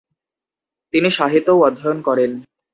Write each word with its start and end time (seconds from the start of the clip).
তিনি 0.93 1.09
সাহিত্যও 1.09 1.63
অধ্যয়ন 1.67 1.99
করেন। 2.01 2.31